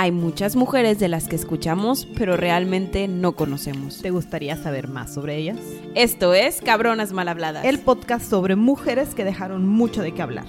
[0.00, 4.00] Hay muchas mujeres de las que escuchamos, pero realmente no conocemos.
[4.00, 5.58] ¿Te gustaría saber más sobre ellas?
[5.94, 7.66] Esto es Cabronas Mal Habladas.
[7.66, 10.46] El podcast sobre mujeres que dejaron mucho de qué hablar.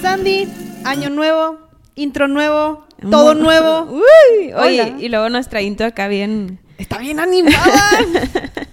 [0.00, 0.46] Sandy,
[0.84, 1.58] año nuevo,
[1.96, 3.90] intro nuevo, todo nuevo.
[3.90, 4.96] Uy, oye, Hola.
[5.00, 6.60] y luego nuestra intro acá bien...
[6.78, 7.56] Está bien animada.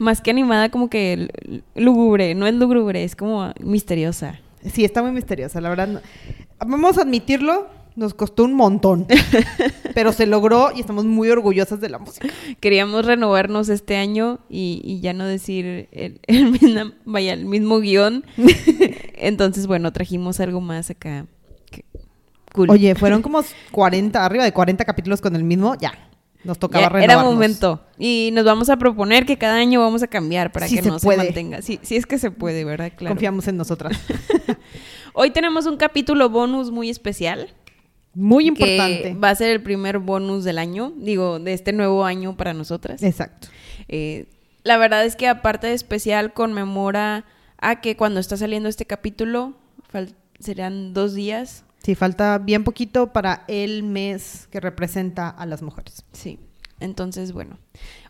[0.00, 1.28] Más que animada, como que
[1.76, 2.34] lúgubre.
[2.34, 4.40] No es lúgubre, es como misteriosa.
[4.64, 5.86] sí, está muy misteriosa, la verdad.
[5.88, 6.00] no-
[6.66, 9.06] Vamos a admitirlo, nos costó un montón,
[9.94, 12.28] pero se logró y estamos muy orgullosas de la música.
[12.60, 17.78] Queríamos renovarnos este año y, y ya no decir el, el misma- vaya, el mismo
[17.80, 18.24] guion.
[19.14, 21.26] Entonces, bueno, trajimos algo más acá.
[22.54, 22.70] Cool.
[22.70, 25.92] Oye, fueron como 40, arriba de 40 capítulos con el mismo, ya.
[26.44, 27.22] Nos tocaba Ya renovarnos.
[27.22, 27.80] era momento.
[27.98, 30.88] Y nos vamos a proponer que cada año vamos a cambiar para Sí que se
[30.88, 31.18] no puede.
[31.18, 31.62] se mantenga.
[31.62, 32.92] Sí, sí es que se puede, ¿verdad?
[32.96, 33.14] Claro.
[33.14, 33.98] Confiamos en nosotras.
[35.12, 37.52] Hoy tenemos un capítulo bonus muy especial.
[38.14, 39.14] Muy Que importante.
[39.22, 43.02] va a ser el primer bonus del año, digo, de este nuevo año para nosotras.
[43.02, 43.48] Exacto.
[43.88, 44.26] Eh,
[44.64, 47.24] la verdad es que aparte de especial conmemora
[47.58, 49.54] a que cuando está saliendo este capítulo,
[50.38, 51.64] serán dos días.
[51.82, 56.04] Sí, falta bien poquito para el mes que representa a las mujeres.
[56.12, 56.38] Sí.
[56.78, 57.58] Entonces, bueno,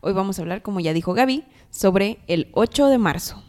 [0.00, 3.42] hoy vamos a hablar, como ya dijo Gaby, sobre el 8 de marzo.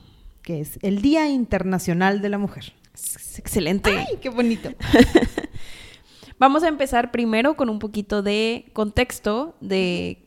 [0.44, 2.74] que es el Día Internacional de la Mujer.
[2.94, 3.92] Es excelente.
[3.92, 4.70] ¡Ay, qué bonito!
[6.40, 10.26] Vamos a empezar primero con un poquito de contexto de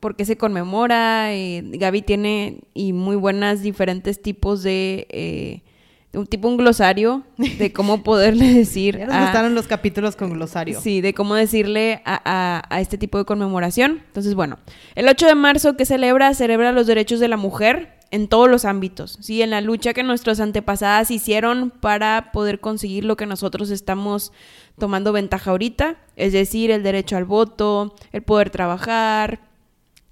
[0.00, 1.34] por qué se conmemora.
[1.34, 5.06] Eh, Gaby tiene y muy buenas diferentes tipos de...
[5.10, 5.65] eh, de
[6.16, 10.30] un tipo un glosario de cómo poderle decir Ya nos a- gustaron los capítulos con
[10.32, 10.80] glosario.
[10.80, 14.02] Sí, de cómo decirle a, a- a este tipo de conmemoración.
[14.06, 14.58] Entonces, bueno,
[14.94, 18.64] el 8 de marzo que celebra, celebra los derechos de la mujer en todos los
[18.64, 19.42] ámbitos, ¿sí?
[19.42, 24.32] En la lucha que nuestras antepasadas hicieron para poder conseguir lo que nosotros estamos
[24.78, 29.40] tomando ventaja ahorita, es decir, el derecho al voto, el poder trabajar,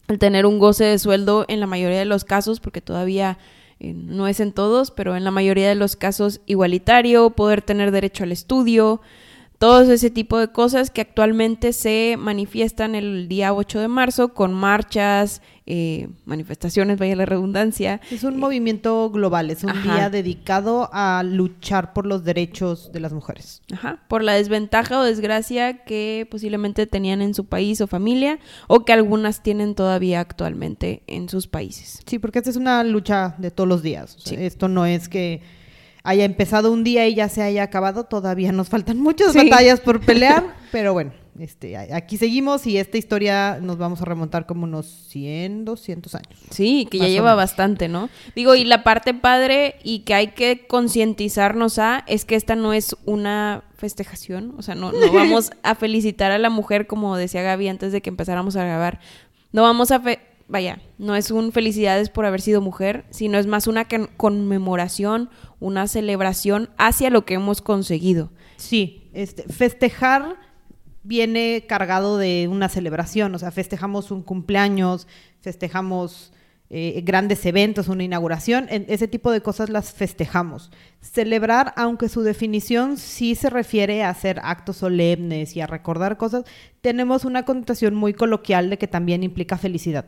[0.08, 3.38] el tener un goce de sueldo en la mayoría de los casos, porque todavía
[3.80, 8.24] no es en todos, pero en la mayoría de los casos igualitario, poder tener derecho
[8.24, 9.00] al estudio,
[9.58, 14.52] todo ese tipo de cosas que actualmente se manifiestan el día 8 de marzo con
[14.52, 18.00] marchas, eh, manifestaciones, vaya la redundancia.
[18.10, 19.94] Es un movimiento global, es un Ajá.
[19.94, 23.62] día dedicado a luchar por los derechos de las mujeres.
[23.72, 28.84] Ajá, por la desventaja o desgracia que posiblemente tenían en su país o familia o
[28.84, 32.00] que algunas tienen todavía actualmente en sus países.
[32.06, 34.16] Sí, porque esta es una lucha de todos los días.
[34.16, 34.44] O sea, Sí.
[34.44, 35.40] Esto no es que
[36.02, 38.04] haya empezado un día y ya se haya acabado.
[38.04, 39.38] Todavía nos faltan muchas Sí.
[39.48, 44.46] batallas por pelear, pero bueno, este, aquí seguimos y esta historia nos vamos a remontar
[44.46, 46.28] como unos 100, 200 años.
[46.50, 48.08] Sí, que ya lleva bastante, ¿no?
[48.36, 52.72] Digo, y la parte padre y que hay que concientizarnos a es que esta no
[52.72, 57.42] es una festejación, o sea, no, no vamos a felicitar a la mujer como decía
[57.42, 59.00] Gaby antes de que empezáramos a grabar.
[59.52, 63.46] No vamos a fe- vaya, no es un felicidades por haber sido mujer, sino es
[63.46, 65.30] más una conmemoración,
[65.60, 68.30] una celebración hacia lo que hemos conseguido.
[68.56, 70.36] Sí, este, festejar
[71.04, 75.06] viene cargado de una celebración, o sea, festejamos un cumpleaños,
[75.40, 76.32] festejamos
[76.70, 80.72] eh, grandes eventos, una inauguración, ese tipo de cosas las festejamos.
[81.00, 86.44] Celebrar, aunque su definición sí se refiere a hacer actos solemnes y a recordar cosas,
[86.80, 90.06] tenemos una connotación muy coloquial de que también implica felicidad.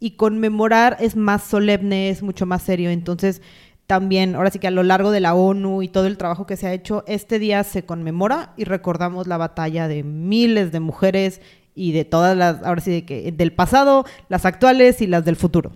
[0.00, 3.40] Y conmemorar es más solemne, es mucho más serio, entonces
[3.86, 6.56] también, ahora sí que a lo largo de la ONU y todo el trabajo que
[6.56, 11.40] se ha hecho, este día se conmemora y recordamos la batalla de miles de mujeres
[11.74, 15.36] y de todas las, ahora sí de que del pasado, las actuales y las del
[15.36, 15.72] futuro.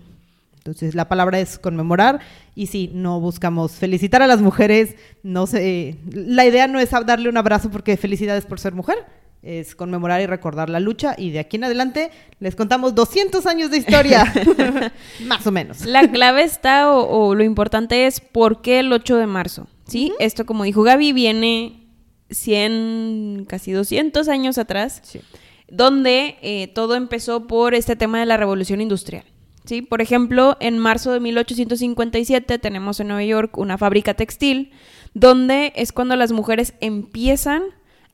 [0.57, 2.19] Entonces la palabra es conmemorar
[2.53, 7.29] y sí, no buscamos felicitar a las mujeres, no sé, la idea no es darle
[7.29, 8.97] un abrazo porque felicidades por ser mujer,
[9.43, 13.71] es conmemorar y recordar la lucha y de aquí en adelante les contamos 200 años
[13.71, 14.31] de historia,
[15.25, 15.85] más o menos.
[15.85, 19.67] La clave está, o, o lo importante es, ¿por qué el 8 de marzo?
[19.85, 20.11] ¿Sí?
[20.19, 21.87] Esto, como dijo Gaby, viene
[22.29, 25.21] 100, casi 200 años atrás, Sí.
[25.69, 29.23] donde eh, todo empezó por este tema de la revolución industrial.
[29.65, 29.81] ¿Sí?
[29.81, 34.71] Por ejemplo, en marzo de 1857 tenemos en Nueva York una fábrica textil,
[35.13, 37.63] donde es cuando las mujeres empiezan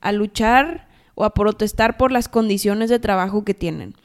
[0.02, 3.96] a luchar o a protestar por las condiciones de trabajo que tienen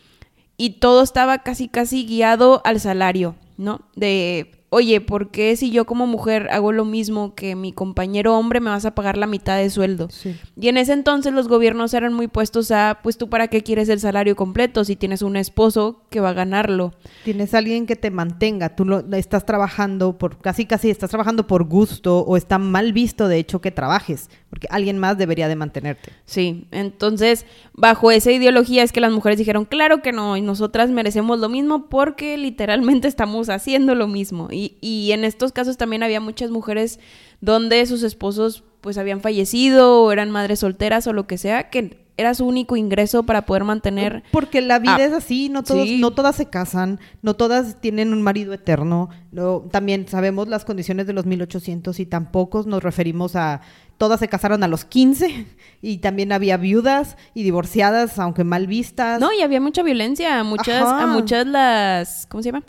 [0.58, 3.80] y todo estaba casi casi guiado al salario, ¿no?
[3.94, 8.60] De oye, ¿por qué si yo como mujer hago lo mismo que mi compañero hombre
[8.60, 10.08] me vas a pagar la mitad de sueldo?
[10.10, 10.36] Sí.
[10.60, 13.88] Y en ese entonces los gobiernos eran muy puestos a, pues tú para qué quieres
[13.88, 16.92] el salario completo si tienes un esposo que va a ganarlo.
[17.24, 21.64] Tienes alguien que te mantenga, tú lo, estás trabajando por, casi casi estás trabajando por
[21.64, 26.12] gusto o está mal visto de hecho que trabajes, porque alguien más debería de mantenerte.
[26.26, 30.90] Sí, entonces bajo esa ideología es que las mujeres dijeron, claro que no, y nosotras
[30.90, 34.48] merecemos lo mismo porque literalmente estamos haciendo lo mismo.
[34.80, 36.98] Y, en estos casos también había muchas mujeres
[37.40, 42.06] donde sus esposos pues habían fallecido o eran madres solteras o lo que sea, que
[42.16, 44.24] era su único ingreso para poder mantener.
[44.32, 48.22] Porque la vida es así, no todos, no todas se casan, no todas tienen un
[48.22, 49.08] marido eterno.
[49.30, 53.60] No, también sabemos las condiciones de los 1800 y tampoco nos referimos a
[53.98, 55.46] todas se casaron a los 15
[55.82, 59.20] y también había viudas y divorciadas, aunque mal vistas.
[59.20, 62.64] No, y había mucha violencia, muchas a muchas las ¿cómo se llama?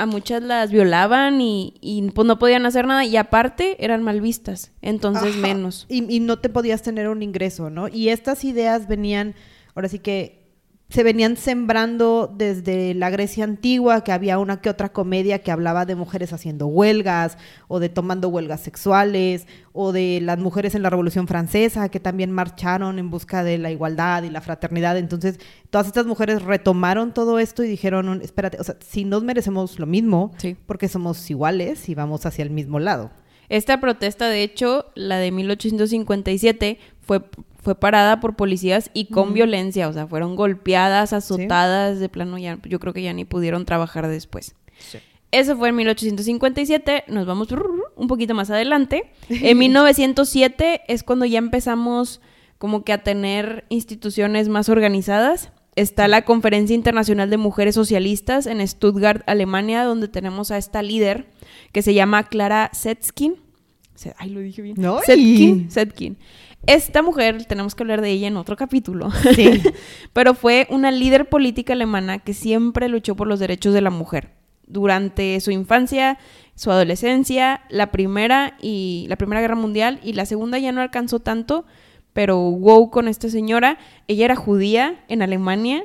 [0.00, 4.20] A muchas las violaban y, y, pues no podían hacer nada y aparte eran mal
[4.20, 5.86] vistas, entonces menos.
[5.88, 7.88] Y, y, no te podías tener un ingreso, ¿no?
[7.88, 9.34] Y estas ideas venían,
[9.74, 10.39] ahora sí que
[10.90, 15.86] se venían sembrando desde la Grecia antigua, que había una que otra comedia que hablaba
[15.86, 17.38] de mujeres haciendo huelgas
[17.68, 22.32] o de tomando huelgas sexuales o de las mujeres en la Revolución Francesa que también
[22.32, 24.98] marcharon en busca de la igualdad y la fraternidad.
[24.98, 25.38] Entonces,
[25.70, 29.86] todas estas mujeres retomaron todo esto y dijeron, espérate, o sea, si nos merecemos lo
[29.86, 30.32] mismo,
[30.66, 33.12] porque somos iguales y vamos hacia el mismo lado.
[33.48, 37.22] Esta protesta, de hecho, la de 1857, fue
[37.62, 42.58] fue parada por policías y con violencia, o sea, fueron golpeadas, azotadas, de plano ya,
[42.64, 44.54] yo creo que ya ni pudieron trabajar después.
[45.30, 47.48] Eso fue en 1857, nos vamos
[47.96, 49.12] un poquito más adelante.
[49.28, 52.20] En 1907 es cuando ya empezamos
[52.58, 55.52] como que a tener instituciones más organizadas.
[55.76, 61.28] Está la Conferencia Internacional de Mujeres Socialistas en Stuttgart, Alemania, donde tenemos a esta líder
[61.72, 63.36] que se llama Clara Setskin.
[64.16, 64.76] Ay, lo dije bien.
[64.78, 65.70] No, Setkin.
[65.70, 66.18] Setkin.
[66.66, 69.62] Esta mujer, tenemos que hablar de ella en otro capítulo, sí.
[70.12, 74.30] pero fue una líder política alemana que siempre luchó por los derechos de la mujer.
[74.66, 76.18] Durante su infancia,
[76.54, 81.18] su adolescencia, la primera y la primera guerra mundial y la segunda ya no alcanzó
[81.18, 81.64] tanto,
[82.12, 83.78] pero wow con esta señora.
[84.06, 85.84] Ella era judía en Alemania,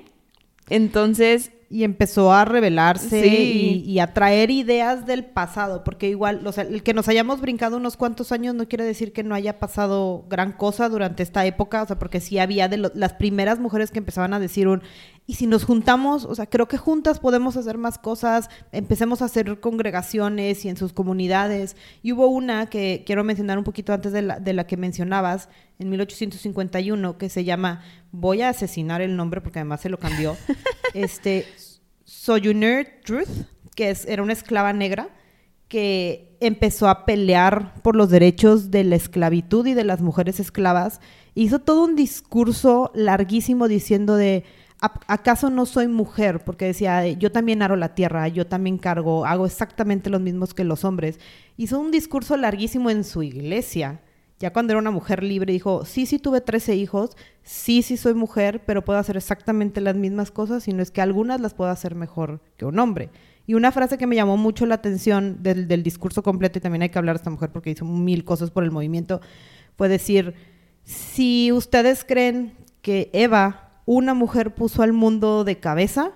[0.70, 6.64] entonces y empezó a revelarse y, a traer ideas del pasado, porque igual, o sea,
[6.64, 10.24] el que nos hayamos brincado unos cuantos años no quiere decir que no haya pasado
[10.30, 14.00] gran cosa durante esta época, o sea, porque sí había de las primeras mujeres que
[14.00, 14.84] empezaban a decir un,
[15.28, 19.26] y si nos juntamos, o sea, creo que juntas podemos hacer más cosas, empecemos a
[19.26, 21.76] hacer congregaciones y en sus comunidades.
[22.04, 25.50] Y hubo una que quiero mencionar un poquito antes de la, de la que mencionabas,
[25.80, 30.38] en 1851, que se llama, voy a asesinar el nombre porque además se lo cambió,
[30.94, 31.46] este,
[32.06, 35.10] Sojourner Truth, que era una esclava negra
[35.68, 41.02] que empezó a pelear por los derechos de la esclavitud y de las mujeres esclavas.
[41.34, 44.46] Hizo todo un discurso larguísimo diciendo de
[44.80, 46.44] ¿acaso no soy mujer?
[46.44, 50.64] Porque decía, yo también aro la tierra, yo también cargo, hago exactamente los mismos que
[50.64, 51.20] los hombres.
[51.58, 54.02] Hizo un discurso larguísimo en su iglesia.
[54.38, 58.14] Ya cuando era una mujer libre dijo, sí, sí tuve 13 hijos, sí, sí soy
[58.14, 61.96] mujer, pero puedo hacer exactamente las mismas cosas, sino es que algunas las puedo hacer
[61.96, 63.12] mejor que un hombre.
[63.48, 66.90] Y una frase que me llamó mucho la atención del, discurso completo, y también hay
[66.90, 69.22] que hablar de esta mujer porque hizo mil cosas por el movimiento,
[69.78, 70.34] fue decir,
[70.84, 76.12] si ustedes creen que Eva una mujer puso al mundo de cabeza,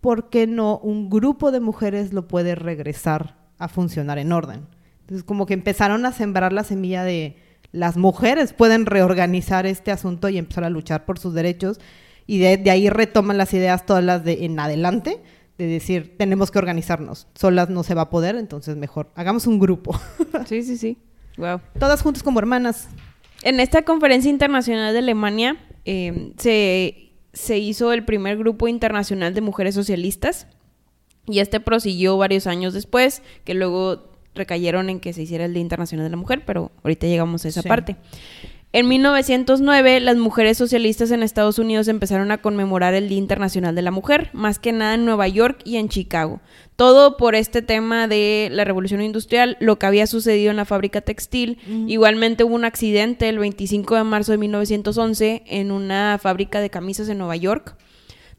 [0.00, 4.66] ¿por qué no un grupo de mujeres lo puede regresar a funcionar en orden?
[5.00, 7.36] Entonces, como que empezaron a sembrar la semilla de
[7.72, 11.80] las mujeres pueden reorganizar este asunto y empezar a luchar por sus derechos.
[12.26, 15.22] Y de, ahí retoman las ideas todas las de en adelante,
[15.56, 17.26] de decir, tenemos que organizarnos.
[17.34, 19.98] Solas no se va a poder, entonces mejor, hagamos un grupo.
[20.46, 20.98] Sí, sí, sí.
[21.36, 21.60] Wow.
[21.78, 22.88] Todas juntas como hermanas.
[23.42, 27.08] En esta conferencia internacional de Alemania eh, se
[27.38, 30.46] se hizo el primer grupo internacional de mujeres socialistas
[31.26, 34.07] y este prosiguió varios años después, que luego
[34.38, 37.48] recayeron en que se hiciera el Día Internacional de la Mujer, pero ahorita llegamos a
[37.48, 37.96] esa parte.
[38.70, 43.80] En 1909, las mujeres socialistas en Estados Unidos empezaron a conmemorar el Día Internacional de
[43.80, 46.42] la Mujer, más que nada en Nueva York y en Chicago.
[46.76, 51.00] Todo por este tema de la revolución industrial, lo que había sucedido en la fábrica
[51.00, 51.58] textil.
[51.86, 57.08] Igualmente hubo un accidente el 25 de marzo de 1911 en una fábrica de camisas
[57.08, 57.74] en Nueva York,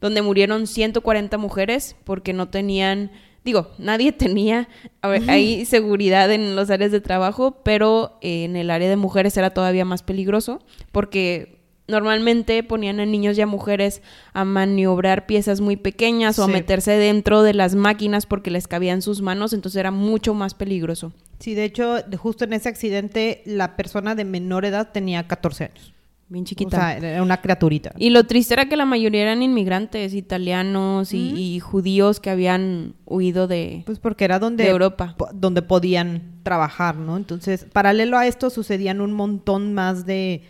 [0.00, 3.10] donde murieron 140 mujeres porque no tenían
[3.44, 4.68] digo, nadie tenía
[5.02, 9.84] ahí seguridad en los áreas de trabajo, pero en el área de mujeres era todavía
[9.84, 10.60] más peligroso
[10.92, 14.00] porque normalmente ponían a niños y a mujeres
[14.32, 19.02] a maniobrar piezas muy pequeñas o a meterse dentro de las máquinas porque les cabían
[19.02, 21.12] sus manos, entonces era mucho más peligroso.
[21.40, 25.92] Sí, de hecho, justo en ese accidente, la persona de menor edad tenía 14 años.
[26.30, 26.76] Bien O chiquita.
[26.76, 27.92] sea, era una criaturita.
[27.98, 32.94] Y lo triste era que la mayoría eran inmigrantes, italianos y, y judíos que habían
[33.04, 35.16] huido de, Pues porque era donde, de Europa.
[35.34, 37.16] donde podían trabajar, ¿no?
[37.16, 40.44] Entonces, paralelo a esto sucedían un montón más de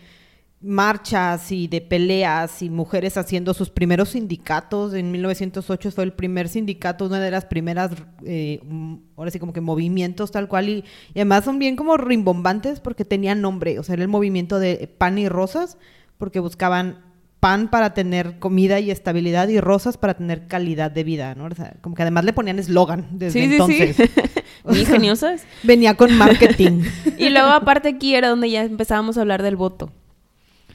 [0.61, 4.93] marchas y de peleas y mujeres haciendo sus primeros sindicatos.
[4.93, 7.91] En 1908 fue el primer sindicato, una de las primeras,
[8.25, 10.69] eh, mm, ahora sí como que movimientos tal cual.
[10.69, 13.79] Y, y además son bien como rimbombantes porque tenían nombre.
[13.79, 15.77] O sea, era el movimiento de pan y rosas
[16.17, 16.99] porque buscaban
[17.41, 21.45] pan para tener comida y estabilidad y rosas para tener calidad de vida, ¿no?
[21.45, 23.95] O sea, como que además le ponían eslogan desde Sí, sí, entonces.
[23.95, 24.03] sí.
[24.63, 25.43] Muy ingeniosas.
[25.63, 26.83] Venía con marketing.
[27.17, 29.91] Y luego aparte aquí era donde ya empezábamos a hablar del voto.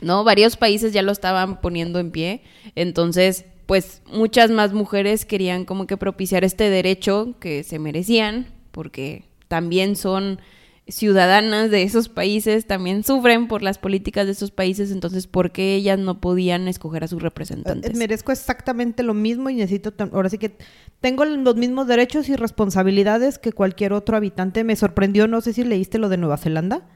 [0.00, 0.24] ¿No?
[0.24, 2.42] Varios países ya lo estaban poniendo en pie.
[2.74, 9.24] Entonces, pues muchas más mujeres querían como que propiciar este derecho que se merecían, porque
[9.48, 10.40] también son
[10.88, 15.74] ciudadanas de esos países, también sufren por las políticas de esos países, entonces, ¿por qué
[15.74, 17.90] ellas no podían escoger a sus representantes?
[17.90, 20.56] Eh, Merezco exactamente lo mismo y necesito, ahora sí que
[21.00, 24.62] tengo los mismos derechos y responsabilidades que cualquier otro habitante.
[24.62, 26.86] Me sorprendió, no sé si leíste lo de Nueva Zelanda.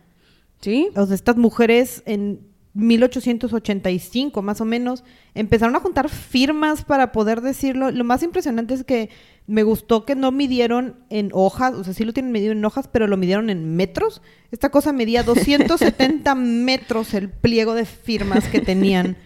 [0.61, 0.91] ¿Sí?
[0.95, 5.03] O sea, estas mujeres en 1885 más o menos
[5.35, 7.91] empezaron a juntar firmas para poder decirlo.
[7.91, 9.11] Lo más impresionante es que
[9.47, 12.89] me gustó que no midieron en hojas, o sea, sí lo tienen medido en hojas,
[12.89, 14.23] pero lo midieron en metros.
[14.53, 19.17] Esta cosa medía 270 metros el pliego de firmas que tenían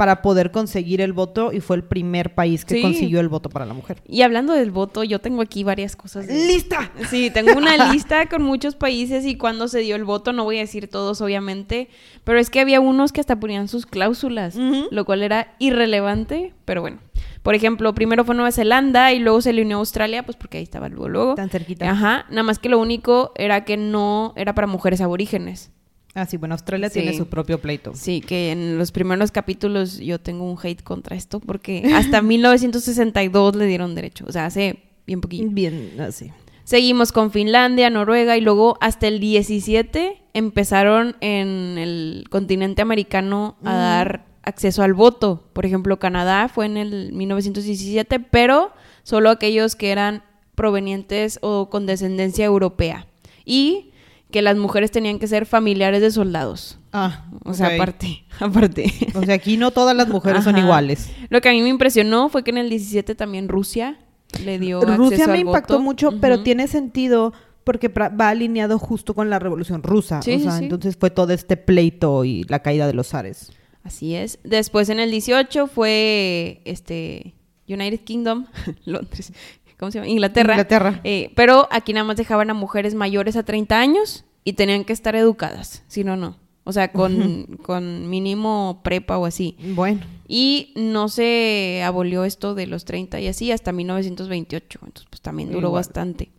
[0.00, 2.80] para poder conseguir el voto y fue el primer país que Sí.
[2.80, 3.98] consiguió el voto para la mujer.
[4.08, 6.26] Y hablando del voto, yo tengo aquí varias cosas.
[6.26, 6.90] de- ¡Lista!
[7.10, 10.56] Sí, tengo una lista con muchos países y cuándo se dio el voto, no voy
[10.56, 11.90] a decir todos obviamente,
[12.24, 16.80] pero es que había unos que hasta ponían sus cláusulas, lo cual era irrelevante, pero
[16.80, 16.98] bueno.
[17.42, 20.56] Por ejemplo, primero fue Nueva Zelanda y luego se le unió a Australia, pues porque
[20.58, 21.34] ahí estaba luego luego.
[21.34, 21.90] Tan cerquita.
[21.90, 25.72] Ajá, nada más que lo único era que no era para mujeres aborígenes.
[26.14, 27.00] Ah, sí, bueno, Australia Sí.
[27.00, 27.92] tiene su propio pleito.
[27.94, 33.54] Sí, que en los primeros capítulos yo tengo un hate contra esto porque hasta 1962
[33.56, 35.46] le dieron derecho, o sea, hace bien poquito.
[35.50, 36.30] Bien, así.
[36.64, 43.74] Seguimos con Finlandia, Noruega y luego hasta el 17 empezaron en el continente americano a
[43.74, 45.44] dar acceso al voto.
[45.52, 48.70] Por ejemplo, Canadá fue en el 1917, pero
[49.02, 50.22] solo aquellos que eran
[50.54, 53.06] provenientes o con descendencia europea.
[53.44, 53.89] Y
[54.30, 56.78] que las mujeres tenían que ser familiares de soldados.
[56.92, 58.92] Ah, O sea, aparte, aparte.
[59.14, 61.10] O sea, aquí no todas las mujeres son iguales.
[61.28, 63.98] Lo que a mí me impresionó fue que en el 17 también Rusia
[64.44, 65.84] le dio Rusia acceso me al impactó voto.
[65.84, 66.44] mucho, pero Ujú.
[66.44, 67.32] tiene sentido
[67.64, 70.22] porque va alineado justo con la Revolución Rusa.
[70.22, 70.64] Sí, o sea, sí.
[70.64, 73.52] entonces fue todo este pleito y la caída de los zares.
[73.84, 74.38] Así es.
[74.44, 77.34] Después en el 18 fue este
[77.68, 78.46] United Kingdom,
[78.84, 79.32] Londres,
[79.80, 80.08] ¿cómo se llama?
[80.08, 80.52] Inglaterra.
[80.52, 81.00] Inglaterra.
[81.02, 84.92] Eh, pero aquí nada más dejaban a mujeres mayores a 30 años y tenían que
[84.92, 86.36] estar educadas, si no, no.
[86.64, 89.56] O sea, con, con mínimo prepa o así.
[89.74, 94.78] Bueno, Y no se abolió esto de los 30 y así hasta 1928.
[94.82, 95.80] Entonces, pues también duró Igual.
[95.80, 96.30] bastante.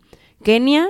[0.44, 0.88] Kenia,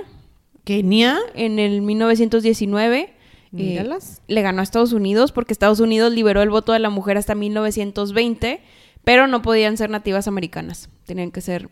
[0.64, 3.14] Kenia, en el 1919,
[3.56, 3.88] eh,
[4.28, 7.34] le ganó a Estados Unidos porque Estados Unidos liberó el voto de la mujer hasta
[7.34, 8.60] 1920,
[9.04, 10.90] pero no podían ser nativas americanas.
[11.04, 11.68] Tenían que ser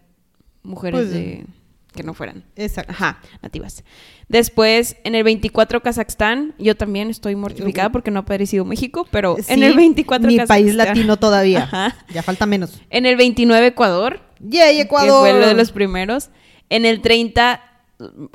[0.63, 1.47] mujeres Pues, de
[1.93, 2.45] que no fueran.
[2.57, 2.93] exacto.
[2.93, 3.83] Ajá, nativas.
[4.29, 9.37] Después, en el 24 Kazajstán, yo también estoy mortificada porque no ha aparecido México, pero
[9.49, 10.63] en el 24 Ni Kazajstán.
[10.65, 11.65] país latino todavía.
[11.65, 11.97] Ajá.
[12.15, 12.81] Ya falta menos.
[12.91, 15.21] En el 29 Ecuador, ¡Yay, que Ecuador!
[15.21, 16.31] fue uno de los primeros.
[16.69, 17.61] En el 30,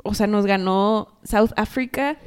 [0.04, 2.18] o sea, nos ganó South Africa.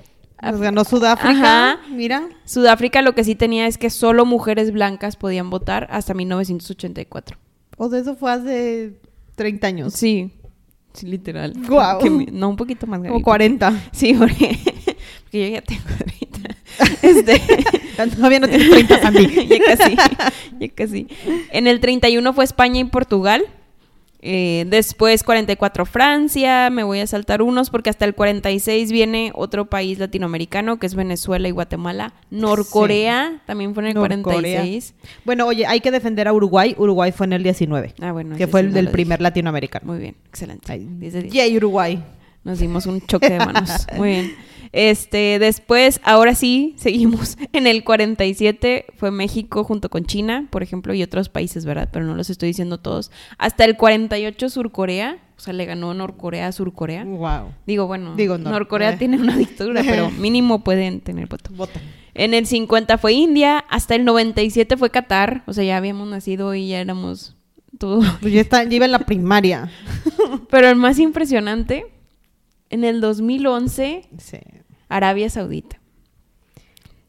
[0.41, 1.71] Nos ganó Sudáfrica.
[1.73, 1.79] Ajá.
[1.91, 2.27] Mira.
[2.45, 7.37] Sudáfrica lo que sí tenía es que solo mujeres blancas podían votar hasta 1984.
[7.77, 8.93] O de eso fue hace
[9.39, 9.93] 30 años.
[9.93, 10.31] Sí,
[10.93, 11.53] sí, literal.
[12.01, 13.23] Que me- no, un poquito más Como grande.
[13.23, 13.83] 40.
[13.91, 14.57] Sí, porque,
[15.23, 16.55] porque yo ya tengo ahorita.
[17.01, 17.41] Este,
[18.15, 19.47] Todavía no tienes 30, Sandy.
[19.47, 19.95] ya casi,
[20.59, 21.07] ya casi.
[21.51, 23.43] En el 31 fue España y Portugal.
[24.21, 29.69] Eh, después 44 Francia, me voy a saltar unos porque hasta el 46 viene otro
[29.69, 32.13] país latinoamericano que es Venezuela y Guatemala.
[32.29, 34.59] Norcorea también fue en el Norcorea.
[34.61, 34.93] 46.
[35.23, 36.75] Bueno, oye, hay que defender a Uruguay.
[36.77, 37.95] Uruguay fue en el 19.
[38.01, 38.35] Ah, bueno.
[38.35, 39.85] que fue sí el no del primer latinoamericano.
[39.85, 40.71] Muy bien, excelente.
[40.71, 41.33] Ay, 10 de 10.
[41.33, 42.03] Yay, Uruguay.
[42.43, 43.87] Nos dimos un choque de manos.
[43.97, 44.31] Muy bien.
[44.71, 47.37] Este, después, ahora sí, seguimos.
[47.53, 51.89] En el 47 fue México junto con China, por ejemplo, y otros países, ¿verdad?
[51.91, 53.11] Pero no los estoy diciendo todos.
[53.37, 57.03] Hasta el 48 Surcorea, o sea, le ganó Norcorea a Surcorea.
[57.05, 57.51] Wow.
[57.65, 58.49] Digo, bueno, Digo, no.
[58.51, 58.97] Norcorea Eh.
[58.97, 61.51] tiene una dictadura, pero mínimo pueden tener voto.
[61.53, 61.79] Vota.
[62.13, 66.53] En el 50 fue India, hasta el 97 fue Qatar, o sea, ya habíamos nacido
[66.53, 67.35] y ya éramos
[67.77, 68.01] todo.
[68.19, 69.71] Pues ya, está, ya iba en la primaria.
[70.49, 71.85] Pero el más impresionante,
[72.69, 74.37] en el 2011, Sí.
[74.89, 75.79] Arabia Saudita.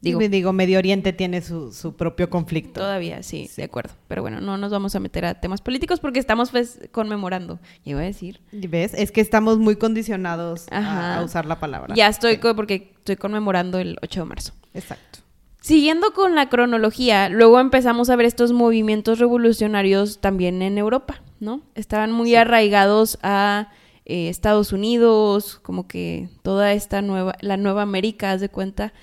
[0.01, 2.79] Digo, Medio Oriente tiene su, su propio conflicto.
[2.79, 3.93] todavía sí, de acuerdo.
[4.07, 7.59] Pero bueno, no nos vamos a meter a temas políticos porque estamos pues, conmemorando.
[7.85, 8.41] Iba a decir.
[8.51, 8.95] ¿Ves?
[8.95, 11.93] Es que estamos muy condicionados a, usar la palabra.
[11.93, 14.53] Ya estoy Sí, co- porque estoy conmemorando el 8 de marzo.
[14.73, 15.19] Exacto.
[15.59, 21.61] Siguiendo con la cronología, luego empezamos a ver estos movimientos revolucionarios también en Europa, ¿no?
[21.75, 23.69] Estaban muy arraigados a
[24.05, 28.93] eh, Estados Unidos, como que toda esta nueva, la nueva América, haz de cuenta.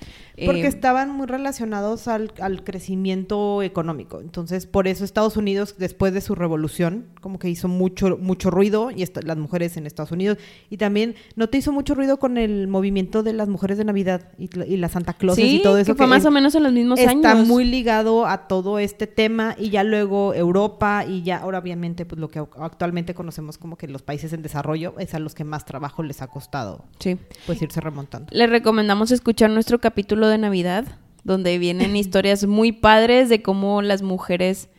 [0.45, 4.21] Porque eh, estaban muy relacionados al, al crecimiento económico.
[4.21, 8.91] Entonces, por eso Estados Unidos, después de su revolución, como que hizo mucho, mucho ruido,
[8.91, 10.37] y esta- las mujeres en Estados Unidos.
[10.69, 14.29] Y también, ¿no te hizo mucho ruido con el movimiento de las mujeres de Navidad
[14.37, 15.91] y, y la Santa Claus sí, y todo eso?
[15.93, 17.47] que fue más es- o menos en los mismos está años.
[17.47, 22.19] muy ligado a todo este tema y ya luego Europa y ya ahora obviamente pues
[22.19, 25.65] lo que actualmente conocemos como que los países en desarrollo es a los que más
[25.65, 27.17] trabajo les ha costado Sí.
[27.45, 28.27] pues irse remontando.
[28.31, 30.85] Les recomendamos escuchar nuestro capítulo de Navidad,
[31.23, 34.69] donde vienen historias muy padres de cómo las mujeres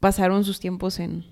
[0.00, 1.24] pasaron sus tiempos en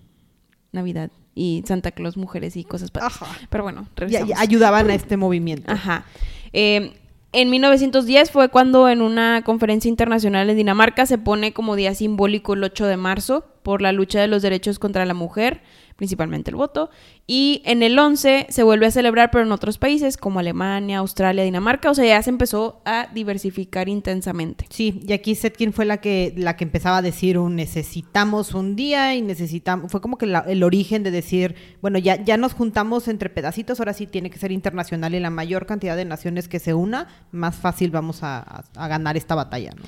[0.73, 3.13] Navidad y Santa Claus, mujeres y cosas padres.
[3.21, 3.27] Ajá.
[3.51, 5.71] Pero bueno, ya ayudaban a este movimiento.
[5.71, 6.05] Ajá.
[6.53, 6.95] Eh,
[7.33, 12.55] en 1910 fue cuando en una conferencia internacional en Dinamarca se pone como día simbólico
[12.55, 15.61] el 8 de marzo por la lucha de los derechos contra la mujer,
[15.97, 16.91] principalmente el voto.
[17.27, 21.45] Y en el 11 se vuelve a celebrar, pero en otros países como Alemania, Australia,
[21.45, 21.91] Dinamarca.
[21.91, 24.67] O sea, ya se empezó a diversificar intensamente.
[24.71, 28.77] Sí, y aquí Setkin fue la que la que empezaba a decir un necesitamos un
[28.77, 32.53] día y necesitamos fue como que la- el origen de decir, bueno, ya ya nos
[32.55, 36.49] juntamos entre pedacitos, ahora sí tiene que ser internacional y la mayor cantidad de naciones
[36.49, 39.85] que se una, más fácil vamos a, a- a ganar esta batalla, ¿no?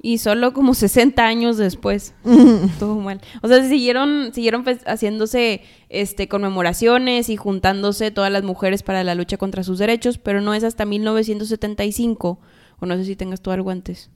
[0.00, 2.14] Y solo como 60 años después.
[2.78, 3.20] Todo mal.
[3.42, 9.16] O sea, siguieron, siguieron fes- haciéndose este, conmemoraciones y juntándose todas las mujeres para la
[9.16, 12.38] lucha contra sus derechos, pero no es hasta 1975.
[12.80, 14.10] O no sé si tengas tú algo antes.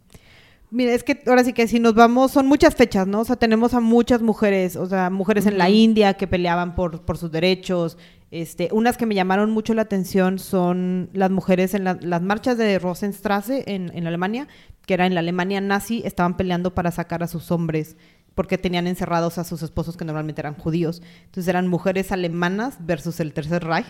[0.75, 3.21] Mira, es que ahora sí que si nos vamos, son muchas fechas, ¿no?
[3.21, 5.69] O sea, tenemos a muchas mujeres, o sea, mujeres en la.
[5.69, 7.99] India que peleaban por, por sus derechos.
[8.31, 12.57] Este, unas que me llamaron mucho la atención son las mujeres en la- las marchas
[12.57, 14.49] de Rosenstrasse en, en Alemania,
[14.87, 17.97] que era en la Alemania nazi, estaban peleando para sacar a sus hombres
[18.35, 21.03] porque tenían encerrados a sus esposos que normalmente eran judíos.
[21.27, 23.87] Entonces eran mujeres alemanas versus el Tercer Reich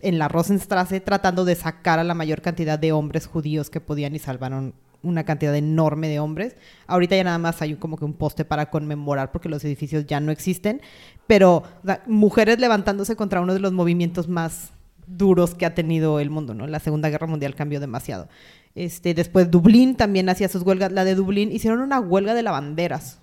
[0.00, 4.16] en la Rosenstrasse tratando de sacar a la mayor cantidad de hombres judíos que podían
[4.16, 6.56] y salvaron una cantidad enorme de hombres.
[6.86, 10.20] Ahorita ya nada más hay como que un poste para conmemorar porque los edificios ya
[10.20, 10.80] no existen,
[11.26, 14.72] pero o sea, mujeres levantándose contra uno de los movimientos más
[15.06, 16.66] duros que ha tenido el mundo, ¿no?
[16.66, 18.28] La Segunda Guerra Mundial cambió demasiado.
[18.74, 23.20] Este, después Dublín también hacía sus huelgas, la de Dublín hicieron una huelga de lavanderas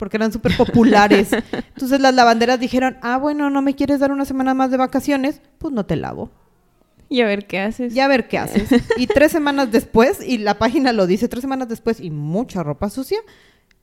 [0.00, 1.28] porque eran súper populares.
[1.52, 5.42] Entonces las lavanderas dijeron, ah, bueno, no me quieres dar una semana más de vacaciones,
[5.58, 6.30] pues no te lavo.
[7.12, 7.92] Y a ver qué haces.
[7.92, 8.70] Ya a ver qué haces.
[8.96, 12.88] Y tres semanas después, y la página lo dice, tres semanas después, y mucha ropa
[12.88, 13.18] sucia,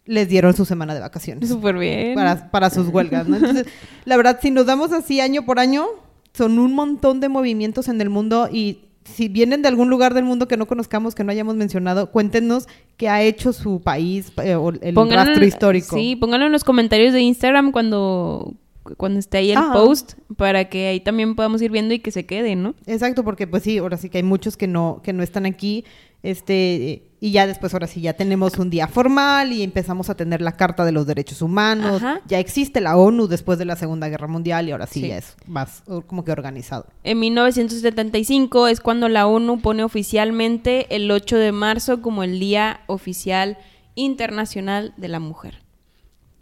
[0.06, 2.16] les dieron su semana de vacaciones Súper bien.
[2.16, 3.36] para, para sus huelgas, ¿no?
[3.36, 3.68] Entonces,
[4.06, 5.86] la verdad, si nos damos así año por año,
[6.34, 10.26] son un montón de movimientos en el mundo y si vienen de algún lugar del
[10.26, 14.56] mundo que no conozcamos, que no hayamos mencionado, cuéntenos qué ha hecho su país eh,
[14.56, 15.96] o el rastro histórico.
[15.96, 18.54] Sí, pónganlo en los comentarios de Instagram cuando,
[18.96, 22.26] cuando esté ahí el post, para que ahí también podamos ir viendo y que se
[22.26, 22.76] quede, ¿no?
[22.86, 25.84] Exacto, porque pues sí, ahora sí que hay muchos que no, que no están aquí,
[26.24, 30.42] este, y ya después ahora sí ya tenemos un día formal y empezamos a tener
[30.42, 32.22] la Carta de los Derechos Humanos, Ajá.
[32.28, 35.08] ya existe la ONU después de la Segunda Guerra Mundial y ahora sí, Sí.
[35.10, 36.88] ya es más como que organizado.
[37.04, 42.82] En 1975 es cuando la ONU pone oficialmente el 8 de marzo como el Día
[42.88, 43.58] Oficial
[43.96, 45.62] Internacional de la Mujer.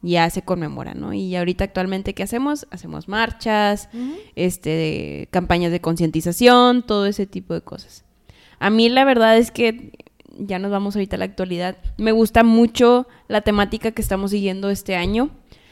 [0.08, 1.13] Ya se conmemora, ¿no?
[1.13, 2.68] Y ahorita actualmente, ¿qué hacemos?
[2.70, 3.89] Hacemos marchas,
[4.36, 8.04] este, de- campañas de concientización, todo ese tipo de cosas.
[8.60, 9.91] A mí la verdad es que,
[10.38, 14.70] ya nos vamos ahorita a la actualidad, me gusta mucho la temática que estamos siguiendo
[14.70, 15.32] este año.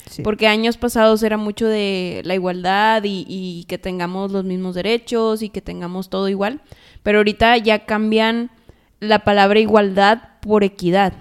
[0.10, 0.22] Sí.
[0.22, 5.41] Porque años pasados era mucho de la igualdad y, y que tengamos los mismos derechos
[5.41, 6.60] y que tengamos todo igual.
[7.04, 8.52] Pero ahorita ya cambian
[9.00, 11.13] la palabra igualdad por equidad.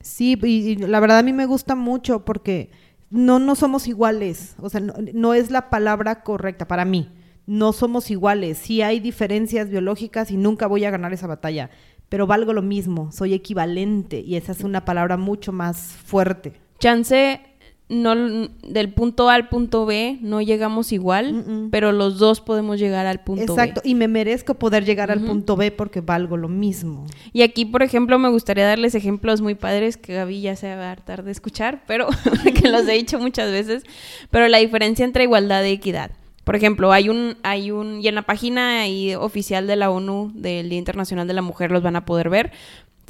[0.00, 2.70] Sí, y, la verdad a mí me gusta mucho porque
[3.10, 4.54] no, no somos iguales.
[4.58, 7.10] O sea, no, no es la palabra correcta para mí.
[7.46, 8.58] No somos iguales.
[8.58, 11.70] Sí hay diferencias biológicas y nunca voy a ganar esa batalla.
[12.08, 13.12] Pero valgo lo mismo.
[13.12, 14.20] Soy equivalente.
[14.20, 16.54] Y esa es una palabra mucho más fuerte.
[16.78, 17.40] Chance,
[17.90, 18.14] no
[18.62, 21.70] del punto A al punto B no llegamos igual, Mm, mm.
[21.70, 23.90] pero los dos podemos llegar al punto Exacto, B.
[23.90, 27.04] y me merezco poder llegar al punto B porque valgo lo mismo.
[27.32, 30.88] Y aquí, por ejemplo, me gustaría darles ejemplos muy padres que Gaby ya se va
[30.88, 32.06] a hartar de escuchar, pero
[32.54, 33.82] que los he dicho muchas veces,
[34.30, 36.12] pero la diferencia entre igualdad y equidad.
[36.44, 40.32] Por ejemplo, hay un, hay un, y en la página ahí oficial de la ONU
[40.34, 42.50] del Día Internacional de la Mujer los van a poder ver.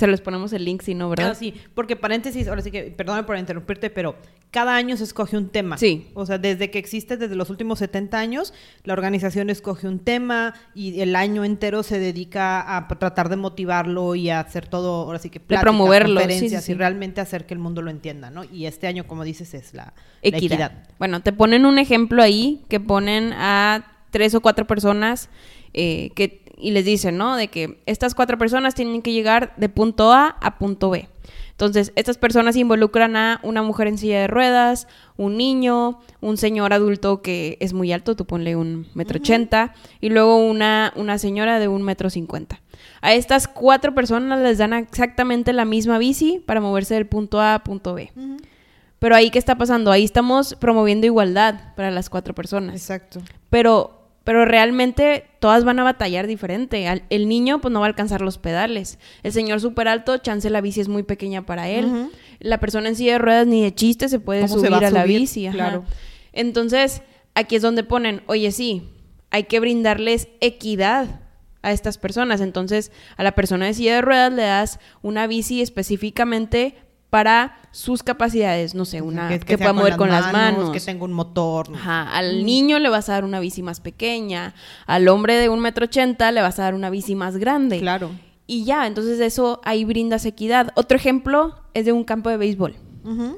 [0.01, 1.33] Se los ponemos el link, si no, ¿verdad?
[1.33, 4.17] Ah, sí, porque paréntesis, ahora sí que, perdóname por interrumpirte, pero
[4.51, 5.77] cada año se escoge un tema.
[5.77, 6.09] Sí.
[6.15, 10.55] O sea, desde que existe, desde los últimos 70 años, la organización escoge un tema
[10.75, 15.19] y el año entero se dedica a tratar de motivarlo y a hacer todo, ahora
[15.19, 16.73] sí que pláticas, promoverlo, sí, conferencias sí, sí.
[16.73, 18.45] y realmente hacer que el mundo lo entienda, ¿no?
[18.45, 20.73] Y este año, como dices, es la, equidad.
[20.99, 25.29] Bueno, te ponen un ejemplo ahí que ponen a tres o cuatro personas
[25.73, 27.37] eh, que, y les dicen, ¿no?
[27.37, 31.09] De que estas cuatro personas tienen que llegar de punto A a punto B.
[31.51, 36.73] Entonces, estas personas involucran a una mujer en silla de ruedas, un niño, un señor
[36.73, 41.59] adulto que es muy alto, tú ponle un metro ochenta, y luego una, una señora
[41.59, 42.63] de un metro cincuenta.
[43.03, 47.55] A estas cuatro personas les dan exactamente la misma bici para moverse del punto A
[47.55, 48.11] a punto B.
[48.99, 49.93] Pero ahí, ¿qué está pasando?
[49.93, 52.75] Ahí estamos promoviendo igualdad para las cuatro personas.
[52.75, 53.21] Exacto.
[53.51, 56.87] Pero, pero realmente todas van a batallar diferente.
[57.09, 58.99] El niño, pues no va a alcanzar los pedales.
[59.23, 62.11] El señor súper alto, chance la bici es muy pequeña para él.
[62.39, 64.89] La persona en silla de ruedas ni de chiste se puede ¿Cómo se subir a
[64.89, 65.21] a, la subir?
[65.21, 65.47] bici.
[65.47, 65.57] ajá.
[65.57, 65.85] Claro.
[66.33, 67.03] Entonces,
[67.35, 68.83] aquí es donde ponen, oye, sí,
[69.31, 71.21] hay que brindarles equidad
[71.63, 72.41] a estas personas.
[72.41, 76.75] Entonces, a la persona de silla de ruedas le das una bici específicamente
[77.11, 80.71] para sus capacidades, no sé, una que, pueda mover con las manos.
[80.71, 81.69] Que tenga un motor.
[81.75, 84.55] Ajá, al niño le vas a dar una bici más pequeña,
[84.87, 87.81] al hombre de un metro ochenta le vas a dar una bici más grande.
[87.81, 88.11] Claro.
[88.47, 90.73] Y ya, entonces eso ahí brindas equidad.
[90.75, 92.77] Otro ejemplo es de un campo de béisbol,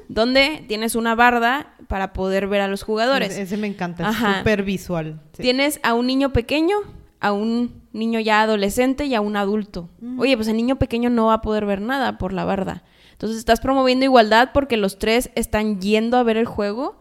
[0.07, 3.37] donde tienes una barda para poder ver a los jugadores.
[3.37, 5.19] Ese, me encanta, es súper visual.
[5.33, 5.43] Sí.
[5.43, 6.77] Tienes a un niño pequeño,
[7.19, 9.89] a un niño ya adolescente y a un adulto.
[10.17, 12.83] Oye, pues el niño pequeño no va a poder ver nada por la barda.
[13.23, 16.99] Entonces estás promoviendo igualdad porque los tres están yendo a ver el juego,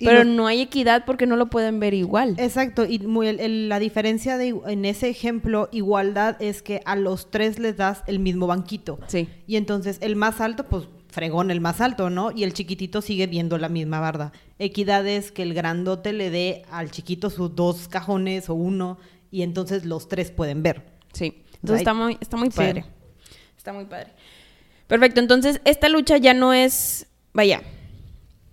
[0.00, 2.34] pero no hay equidad porque no lo pueden ver igual.
[2.38, 6.96] Exacto, y muy- el- el- la diferencia de, en ese ejemplo, igualdad, es que a
[6.96, 8.98] los tres les das el mismo banquito.
[9.06, 9.28] Sí.
[9.46, 12.32] Y entonces el más alto, pues fregón el más alto, ¿no?
[12.32, 14.32] Y el chiquitito sigue viendo la misma barda.
[14.58, 18.98] Equidad es que el grandote le dé al chiquito sus dos cajones o uno,
[19.30, 20.82] y entonces los tres pueden ver.
[21.12, 21.44] Sí.
[21.62, 21.88] Entonces Right.
[21.88, 22.56] está muy, está muy Sí.
[22.56, 22.84] padre.
[23.56, 24.12] Está muy padre.
[24.90, 25.20] Perfecto.
[25.20, 27.06] Entonces, esta lucha ya no es.
[27.32, 27.62] Vaya.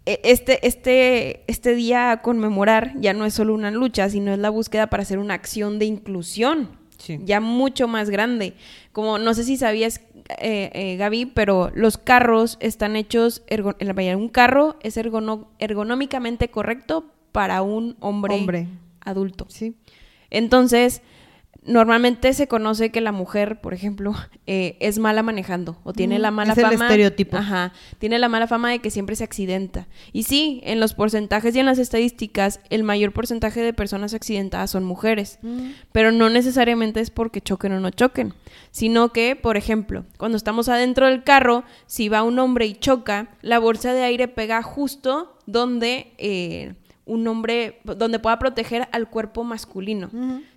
[0.06, 4.40] e- Este, este, este día a conmemorar ya no es solo una lucha, sino es
[4.40, 6.70] la búsqueda para hacer una acción de inclusión.
[6.98, 7.20] Sí.
[7.26, 8.54] Ya mucho más grande.
[8.94, 10.00] Como no sé si sabías,
[10.40, 13.44] eh, eh, Gaby, pero los carros están hechos.
[13.48, 18.68] ergo- eh, vaya, un carro es ergono- ergonómicamente correcto para un hombre, Hombre.
[19.02, 19.46] adulto.
[19.50, 19.76] Sí.
[20.30, 21.02] Entonces,
[21.68, 24.16] normalmente se conoce que la mujer, por ejemplo,
[24.48, 26.86] eh, es mala manejando o tiene Mm, la mala es el fama.
[26.86, 27.38] estereotipo.
[27.38, 29.88] Ajá, tiene la mala fama de que siempre se accidenta.
[30.14, 34.72] Y sí, en los porcentajes y en las estadísticas, el mayor porcentaje de personas accidentadas
[34.72, 35.40] son mujeres.
[35.92, 38.34] Pero no necesariamente es porque choquen o no choquen,
[38.72, 43.30] sino que, por ejemplo, cuando estamos adentro del carro, si va un hombre y choca,
[43.42, 46.74] la bolsa de aire pega justo donde eh,
[47.08, 50.10] un hombre, donde pueda proteger al cuerpo masculino.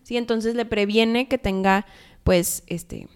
[0.02, 1.86] Sí, entonces le previene que tenga,
[2.24, 3.08] pues, este,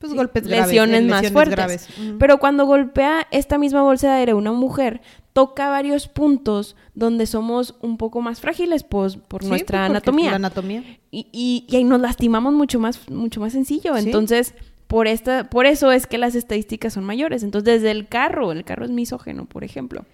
[0.00, 1.54] Pues golpes lesiones más lesiones fuertes.
[1.56, 1.88] graves.
[2.18, 5.02] Pero cuando golpea esta misma bolsa de aire una mujer,
[5.34, 9.96] toca varios puntos donde somos un poco más frágiles pues, por Sí, nuestra pues, porque
[9.98, 10.30] anatomía.
[10.30, 10.82] La anatomía.
[11.10, 13.94] Y, y- y ahí nos lastimamos mucho más, mucho más sencillo.
[13.96, 14.06] Sí.
[14.06, 14.54] Entonces,
[14.86, 17.42] por esta, por eso es que las estadísticas son mayores.
[17.44, 20.04] Entonces, desde el carro, el carro es misógeno, por ejemplo.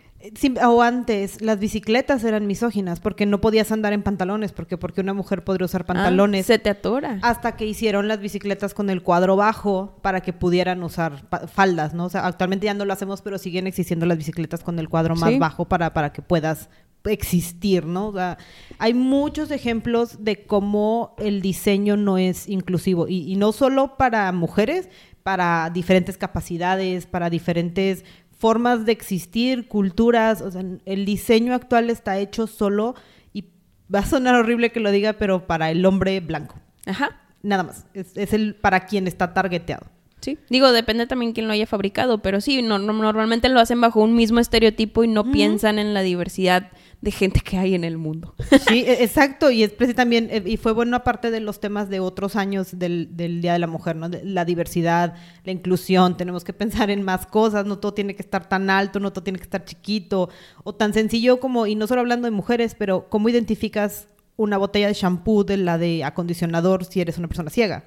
[0.66, 5.14] O antes, las bicicletas eran misóginas porque no podías andar en pantalones, porque porque una
[5.14, 6.46] mujer podría usar pantalones.
[6.46, 7.18] Ah, se te atora.
[7.22, 12.06] Hasta que hicieron las bicicletas con el cuadro bajo para que pudieran usar faldas, ¿no?
[12.06, 15.14] O sea, actualmente ya no lo hacemos, pero siguen existiendo las bicicletas con el cuadro
[15.16, 15.38] más Sí.
[15.38, 16.68] bajo para, para que puedas
[17.04, 18.08] existir, ¿no?
[18.08, 18.36] O sea,
[18.78, 24.30] hay muchos ejemplos de cómo el diseño no es inclusivo y, y no solo para
[24.32, 24.88] mujeres,
[25.22, 28.04] para diferentes capacidades, para diferentes
[28.36, 32.94] formas de existir, culturas, o sea, el diseño actual está hecho solo
[33.32, 33.50] y
[33.92, 36.56] va a sonar horrible que lo diga, pero para el hombre blanco.
[36.86, 37.20] Ajá.
[37.42, 37.86] Nada más.
[37.94, 39.86] Es, es el para quien está targeteado.
[40.26, 43.80] Sí, digo, depende también quién lo haya fabricado, pero sí, no, no- normalmente lo hacen
[43.80, 47.84] bajo un mismo estereotipo y no piensan en la diversidad de gente que hay en
[47.84, 48.34] el mundo.
[48.66, 52.00] Sí, e- exacto, y es también, eh, y fue bueno aparte de los temas de
[52.00, 54.08] otros años del, del Día de la Mujer, ¿no?
[54.24, 58.48] La diversidad, la inclusión, tenemos que pensar en más cosas, no todo tiene que estar
[58.48, 60.28] tan alto, no todo tiene que estar chiquito,
[60.64, 64.88] o tan sencillo como, y no solo hablando de mujeres, pero cómo identificas una botella
[64.88, 67.84] de shampoo de la de acondicionador si eres una persona ciega.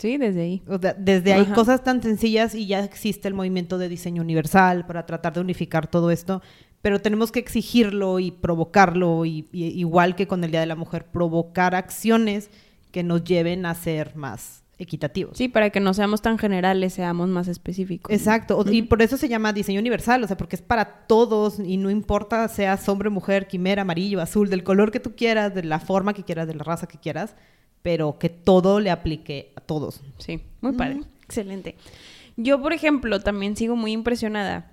[0.00, 0.62] Sí, desde ahí.
[0.66, 1.54] O sea, desde ahí Ajá.
[1.54, 5.86] cosas tan sencillas y ya existe el movimiento de diseño universal para tratar de unificar
[5.88, 6.40] todo esto,
[6.82, 10.76] pero tenemos que exigirlo y provocarlo, y, y- igual que con el Día de la
[10.76, 12.50] Mujer, provocar acciones
[12.90, 15.36] que nos lleven a ser más equitativos.
[15.36, 18.10] Sí, para que no seamos tan generales, seamos más específicos.
[18.10, 21.76] Exacto, y por eso se llama diseño universal, o sea, porque es para todos y
[21.76, 25.78] no importa seas hombre, mujer, quimera, amarillo, azul, del color que tú quieras, de la
[25.80, 27.36] forma que quieras, de la raza que quieras,
[27.82, 30.00] pero que todo le aplique a todos.
[30.18, 31.00] Sí, muy padre.
[31.24, 31.76] Excelente.
[32.36, 34.72] Yo, por ejemplo, también sigo muy impresionada.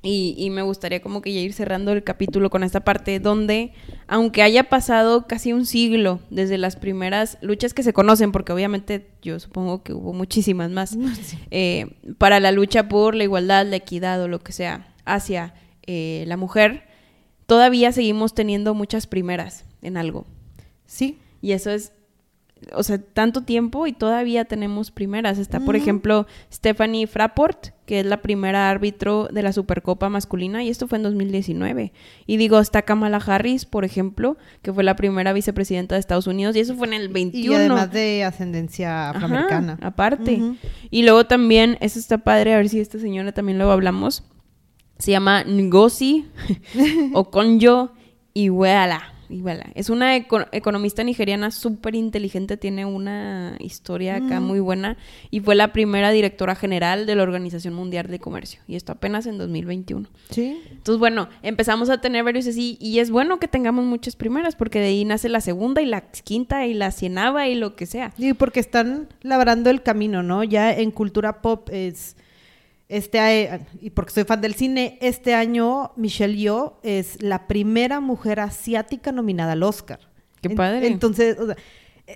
[0.00, 3.72] Y, y me gustaría como que ya ir cerrando el capítulo con esta parte donde,
[4.06, 9.08] aunque haya pasado casi un siglo desde las primeras luchas que se conocen, porque obviamente
[9.22, 10.96] yo supongo que hubo muchísimas más,
[11.50, 16.24] eh, para la lucha por la igualdad, la equidad o lo que sea hacia eh,
[16.28, 16.84] la mujer,
[17.46, 20.26] todavía seguimos teniendo muchas primeras en algo.
[20.86, 21.92] Sí, Y eso es,
[22.74, 25.38] o sea, tanto tiempo y todavía tenemos primeras.
[25.38, 30.68] Está, por ejemplo, Stephanie Fraport, que es la primera árbitro de la Supercopa masculina, y
[30.68, 31.92] esto fue en 2019.
[32.26, 36.56] Y digo, está Kamala Harris, por ejemplo, que fue la primera vicepresidenta de Estados Unidos,
[36.56, 37.52] y eso fue en el 21.
[37.52, 39.78] Y además de ascendencia Ajá, afroamericana.
[39.80, 40.42] aparte.
[40.90, 44.24] Y luego también, eso está padre, a ver si esta señora también luego hablamos.
[44.98, 46.26] Se llama Ngozi
[47.14, 47.92] Okonjo
[48.34, 49.14] Iweala.
[49.30, 49.66] Iweala.
[49.74, 54.96] Es una eco- economista nigeriana súper inteligente, tiene una historia acá muy buena
[55.30, 58.60] y fue la primera directora general de la Organización Mundial de Comercio.
[58.66, 60.08] Y esto apenas en 2021.
[60.30, 60.60] Sí.
[60.70, 64.78] Entonces, bueno, empezamos a tener varios así y es bueno que tengamos muchas primeras porque
[64.80, 68.12] de ahí nace la segunda y la quinta y la cienava y lo que sea.
[68.18, 70.44] Sí, porque están labrando el camino, ¿no?
[70.44, 72.16] Ya en cultura pop es
[72.88, 78.40] este y porque soy fan del cine, este año Michelle Yeoh es la primera mujer
[78.40, 80.00] asiática nominada al Oscar.
[80.40, 80.86] Qué padre.
[80.86, 81.56] entonces, o sea,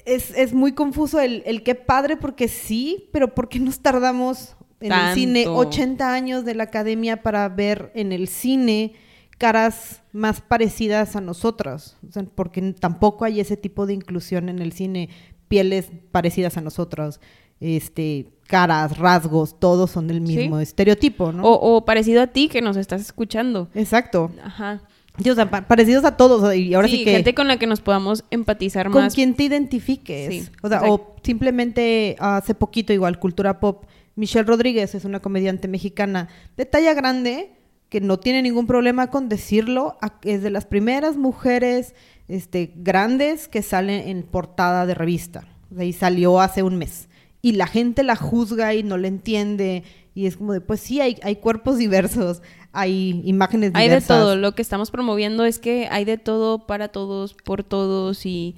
[0.06, 4.56] es, es muy confuso el, el qué padre porque sí, pero ¿por qué nos tardamos
[4.80, 5.58] en el cine Tanto.
[5.58, 8.94] 80 años de la academia para ver en el cine
[9.38, 11.98] caras más parecidas a nosotras?
[12.08, 15.10] O sea, porque tampoco hay ese tipo de inclusión en el cine,
[15.48, 17.20] pieles parecidas a nosotros,
[17.62, 21.42] este, caras, rasgos, todos son del mismo estereotipo, ¿no?
[21.44, 23.68] O, o parecido a ti que nos estás escuchando.
[23.74, 24.30] Exacto.
[24.44, 24.82] Ajá.
[25.18, 27.66] O sea, pa- parecidos a todos, y ahora sí, sí, que gente con la que
[27.66, 29.14] nos podamos empatizar con más.
[29.14, 30.28] quien te identifiques.
[30.30, 30.94] Sí, o sea, exacto.
[30.94, 33.84] o simplemente hace poquito, igual, cultura pop,
[34.16, 37.52] Michelle Rodríguez es una comediante mexicana de talla grande
[37.90, 41.94] que no tiene ningún problema con decirlo, es de las primeras mujeres
[42.26, 45.46] este, grandes que salen en portada de revista.
[45.74, 47.08] Sea, y salió hace un mes.
[47.42, 49.82] Y la gente la juzga y no la entiende.
[50.14, 52.40] Y es como de, pues sí, hay, hay cuerpos diversos,
[52.72, 54.08] hay imágenes Hay de diversas.
[54.20, 54.36] todo.
[54.36, 58.56] Lo que estamos promoviendo es que hay de todo para todos, por todos y,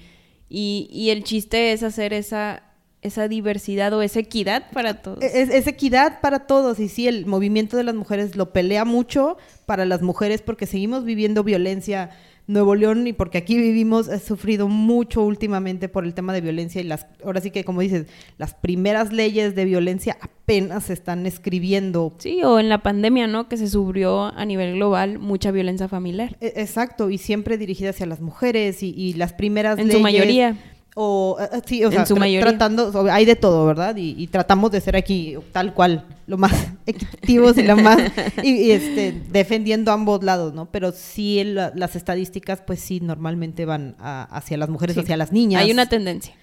[0.50, 2.62] y, y el chiste es hacer esa,
[3.02, 5.22] esa diversidad o esa equidad para todos.
[5.22, 9.36] Es, es equidad para todos y sí, el movimiento de las mujeres lo pelea mucho
[9.64, 12.10] para las mujeres porque seguimos viviendo violencia.
[12.46, 16.80] Nuevo León y porque aquí vivimos ha sufrido mucho últimamente por el tema de violencia
[16.80, 21.24] y las ahora sí que como dices las primeras leyes de violencia apenas se están
[21.26, 23.48] escribiendo Sí, o en la pandemia, ¿no?
[23.48, 26.36] Que se subió a nivel global mucha violencia familiar.
[26.42, 30.02] E- Exacto, y siempre dirigida hacia las mujeres y, y las primeras En su leyes-
[30.02, 30.56] mayoría.
[30.96, 32.48] O, eh, eh, sí, o En sea, su tra- mayoría.
[32.48, 33.96] tratando, hay de todo, ¿verdad?
[33.96, 36.52] Y, y tratamos de ser aquí tal cual, lo más
[36.86, 37.98] equitativos y lo más,
[38.44, 40.66] y, y, este, defendiendo ambos lados, ¿no?
[40.70, 45.00] Pero sí el- las estadísticas, pues sí, normalmente van a- hacia las mujeres, Sí.
[45.00, 45.62] hacia las niñas.
[45.62, 46.34] Hay una tendencia.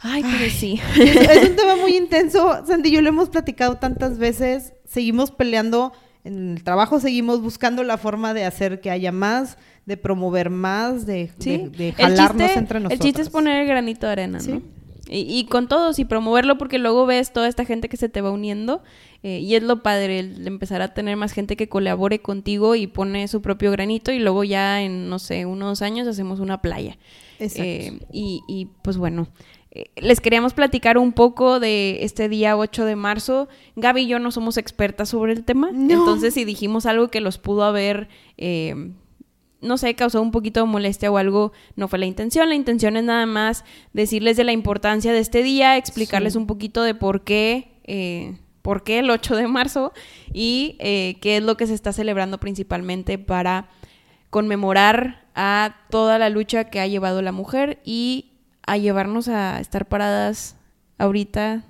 [0.00, 0.80] Ay, pero sí.
[0.98, 5.92] es, es un tema muy intenso, Sandy, yo lo hemos platicado tantas veces, seguimos peleando
[6.24, 9.56] en el trabajo, seguimos buscando la forma de hacer que haya más,
[9.88, 11.56] de promover más, de, Sí.
[11.56, 13.00] de, de jalarnos chiste- entre nosotros.
[13.00, 14.52] El chiste es poner el granito de arena, Sí.
[14.52, 14.62] ¿no?
[15.10, 18.20] Y, y con todos y promoverlo porque luego ves toda esta gente que se te
[18.20, 18.82] va uniendo
[19.22, 22.86] eh, y es lo padre el empezar a tener más gente que colabore contigo y
[22.86, 26.98] pone su propio granito y luego ya en, no sé, unos años hacemos una playa.
[27.38, 27.62] Exacto.
[27.64, 29.28] Eh, y, y, pues bueno,
[29.70, 33.48] eh, les queríamos platicar un poco de este día 8 de marzo.
[33.76, 35.94] Gaby y yo no somos expertas sobre el tema, No.
[35.94, 38.08] entonces si dijimos algo que los pudo haber...
[38.36, 38.90] eh,
[39.60, 42.48] no sé, causó un poquito de molestia o algo, no fue la intención.
[42.48, 46.82] La intención es nada más decirles de la importancia de este día, explicarles un poquito
[46.82, 49.92] de por qué, eh, por qué el 8 de marzo
[50.32, 53.68] y eh, qué es lo que se está celebrando principalmente para
[54.30, 58.32] conmemorar a toda la lucha que ha llevado la mujer y
[58.66, 60.56] a llevarnos a estar paradas
[60.98, 61.64] ahorita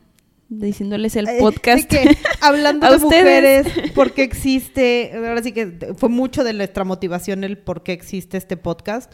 [0.49, 1.83] diciéndoles el Eh, podcast.
[1.83, 3.67] de que, hablando de ustedes.
[3.67, 7.93] mujeres, por qué existe, ahora sí que fue mucho de nuestra motivación el por qué
[7.93, 9.13] existe este podcast.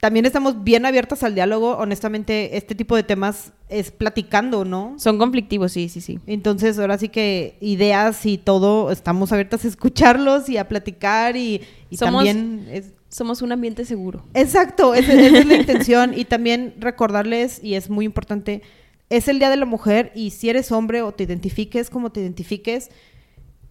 [0.00, 1.76] También estamos bien abiertas al diálogo.
[1.76, 4.94] Honestamente, este tipo de temas es platicando, ¿no?
[4.98, 6.18] Son conflictivos, sí, sí, sí.
[6.26, 11.60] Entonces, ahora sí que ideas y todo, estamos abiertas a escucharlos y a platicar y,
[11.90, 12.66] y Somos- también...
[12.72, 14.22] es- Somos un ambiente seguro.
[14.34, 16.16] Exacto, esa, esa es la intención.
[16.16, 18.62] Y también recordarles, y es muy importante,
[19.10, 22.20] es el Día de la Mujer y si eres hombre o te identifiques como te
[22.20, 22.90] identifiques,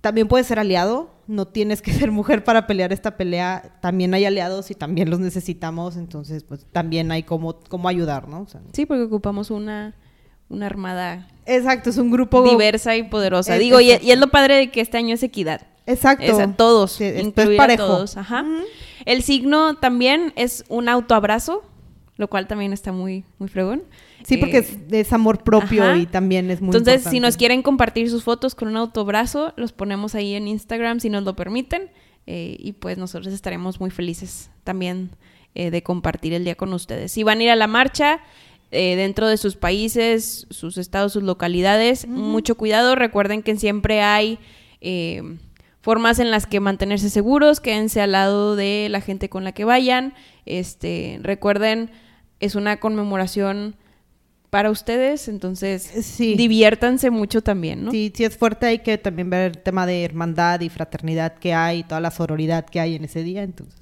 [0.02, 1.10] también puedes ser aliado.
[1.28, 3.78] No tienes que ser mujer para pelear esta pelea.
[3.82, 5.95] También hay aliados y también los necesitamos.
[5.97, 8.41] Entonces, pues también hay cómo, cómo ayudar, ¿no?
[8.41, 9.95] O sea, Sí, porque ocupamos una,
[10.49, 12.43] una armada exacto, es un grupo...
[12.43, 13.56] diversa y poderosa.
[13.56, 15.62] Es- Digo, y, y es lo padre de que este año es equidad.
[15.86, 16.23] Exacto.
[16.25, 17.28] Es a todos, Sí, es
[17.60, 18.15] a todos.
[18.17, 18.45] Ajá.
[19.06, 21.63] El signo también es un autoabrazo,
[22.19, 23.82] lo cual también está muy, muy fregón.
[24.23, 25.97] Sí, porque Eh, es, es amor propio ajá.
[25.97, 27.15] y también es muy Entonces, importante.
[27.15, 31.10] si nos quieren compartir sus fotos con un autobrazo, los ponemos ahí en Instagram si
[31.10, 31.89] nos lo permiten.
[32.27, 35.10] eh, y pues nosotros estaremos muy felices también
[35.55, 37.12] eh, de compartir el día con ustedes.
[37.13, 38.19] Si van a ir a la marcha
[38.71, 42.93] eh, dentro de sus países, sus estados, sus localidades, mucho cuidado.
[42.95, 44.38] Recuerden que siempre hay
[44.82, 45.23] eh,
[45.82, 49.63] formas en las que mantenerse seguros, quédense al lado de la gente con la que
[49.65, 50.13] vayan.
[50.45, 51.89] Este, recuerden,
[52.39, 53.75] es una conmemoración
[54.49, 56.36] para ustedes, entonces Sí.
[56.36, 57.91] diviértanse mucho también, ¿no?
[57.91, 61.54] Sí, sí es fuerte, hay que también ver el tema de hermandad y fraternidad que
[61.54, 63.80] hay, toda la sororidad que hay en ese día, entonces.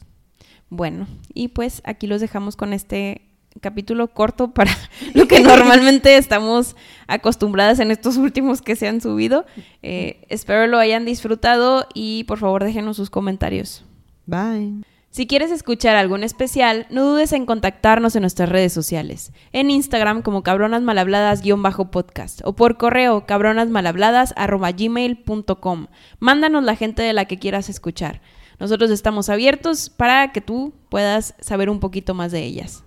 [0.70, 3.22] Bueno, y pues aquí los dejamos con este
[3.62, 4.72] capítulo corto para
[5.14, 6.76] lo que normalmente estamos
[7.08, 9.46] acostumbradas en estos últimos que se han subido.
[9.82, 13.86] Eh, espero lo hayan disfrutado y por favor déjenos sus comentarios.
[14.26, 14.84] Bye.
[15.18, 19.34] Si quieres escuchar algo en especial, no dudes en contactarnos en nuestras redes sociales.
[19.52, 25.88] En Instagram como cabronasmalhabladas-podcast o por correo cabronasmalhabladas.gmail.com.
[26.20, 28.22] Mándanos la gente de la que quieras escuchar.
[28.60, 32.84] Nosotros estamos abiertos para que tú puedas saber un poquito más de ellas.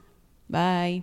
[0.47, 1.03] Bye.